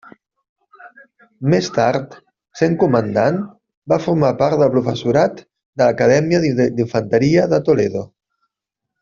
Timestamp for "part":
4.41-4.57